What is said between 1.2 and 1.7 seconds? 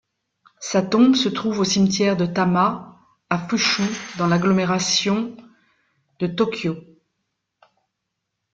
trouve au